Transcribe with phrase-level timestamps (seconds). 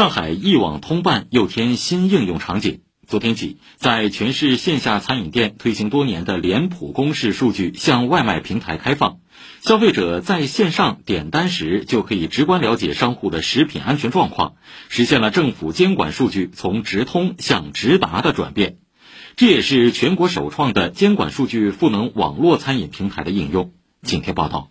[0.00, 2.80] 上海一网通办又添新应用场景。
[3.06, 9.18] 昨天起，在全市线下餐饮店推行多年的脸谱公示数据向外卖平台开放，
[9.60, 14.54] 消费者在线上点单时就可以直观了解商户的食品安全状况，
[14.88, 18.78] 实现了政府监管数据从直通向直达的转变。
[19.36, 23.74] 这也是全国首创的监管数据赋能网络餐饮平台的应用。
[24.02, 24.70] 请听报道。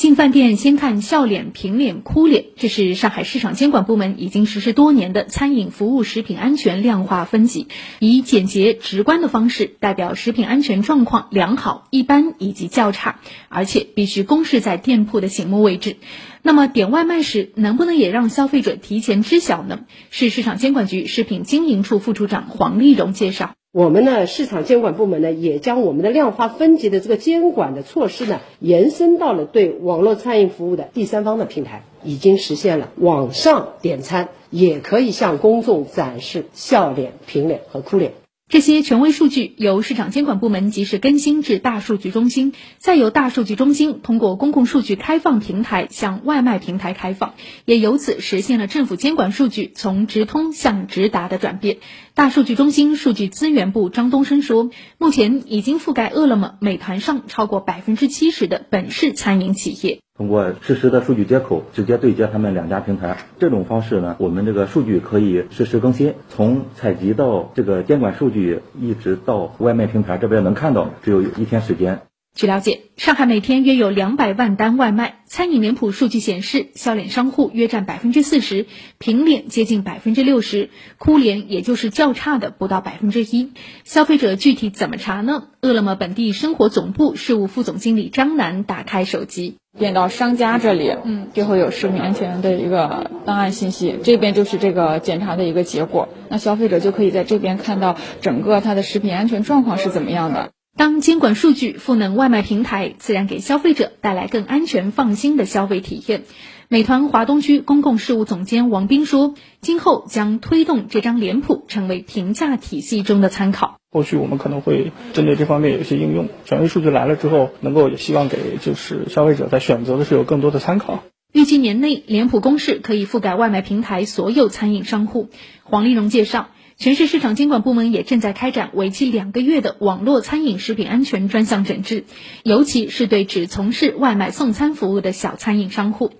[0.00, 7.66] 进饭店先看笑脸、平脸、哭脸，这是上海市场监管部门已经实施多年的餐饮服务食品安全量化分级，
[7.98, 15.96] 以简洁直观的方式代表食品安全状况良好、一般以及较差，而且必须公示在店铺的醒目位置。
[16.42, 19.80] 那么点外卖时能不能也让消费者提前知晓呢？
[20.10, 23.52] 市市场监管局食品经营处副处长黄丽蓉介绍。
[23.72, 38.19] 我们呢，市场监管部门呢，也将我们的量化分级的这个监管的措施呢，延伸到了对网络餐饮服务的第三方的平台，已经实现了网上点餐也可以向公众展示笑脸、平脸和哭脸。
[38.50, 47.34] 这些权威数据由市场监管部门及时更新至大数据中心，再由大数据中心通过公共数据开放平台向外卖平台开放，
[47.64, 51.76] 也由此实现了政府监管数据从直通向直达的转变。
[52.14, 60.00] 大数据中心数据资源部张东升说，目前已经覆盖饿了么、美团上超过百分之七十的本市餐饮企业。
[60.20, 72.02] 通过实时的数据接口，直接对接他们两家平台，这种方式呢，我们这个数据可以实时更新，从采集到这个监管数据，一直到外卖平台这边能看到，只有一天时间。
[72.34, 75.18] 据了解，上海每天约有两百万单外卖。
[75.26, 78.66] 餐饮脸谱数据显示，笑脸商户约占百分之四十，
[78.98, 83.52] 平脸接近百分之六十，哭脸也就是较差的不到百分之一。
[83.84, 85.48] 消费者具体怎么查呢？
[85.60, 96.08] 饿了么本地生活总部事务副总经理张楠打开手机，点到商家这里，嗯，就会有食品安全的一个档案信息，这边就是这个检查的一个结果。
[96.30, 100.50] 那消费者就可以在这边看到整个它的食品安全状况是怎么样的。
[100.76, 106.22] 当监管数据赋能外卖平台，自然给消费者带来更安全放心的消费体验。
[106.68, 113.78] 美团华东区公共事务总监王斌说：“今后将推动这张脸谱成为评价体系中的参考。
[113.90, 121.02] 后续我们可能会针对这方面有一些应用，权威数据来了之后，能够也希望给就是消费者在选择的时候有更多的参考。
[121.32, 125.28] 预计年内脸谱公示可以覆盖外卖平台所有餐饮商户。”
[125.64, 126.48] 黄丽蓉介绍。
[126.80, 132.04] 全市市场监管部门也正在开展为期两个月的网络餐饮食品安全专项整治，
[132.42, 136.12] 尤其是对只从事外卖送餐服务的小餐饮商户。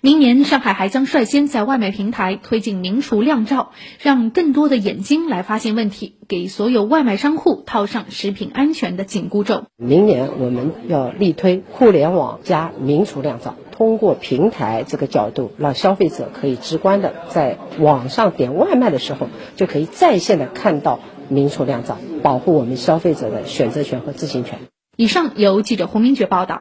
[0.00, 9.64] 明年，上海还将率先在外卖平台推进明厨亮照，让更多的眼睛来发现问题，给所有外卖商户套上食品安全的紧箍咒。
[9.76, 13.56] 明年我们要力推互联网加明厨亮照。
[13.76, 19.26] 通过平台这个角度，让消费者可以直观的在网上点外卖的时候，
[19.56, 24.60] 就可以在线的看到明厨亮灶，保护我们消费者的选择权和知情权。
[24.96, 26.60] 以上由记者胡明珏报道。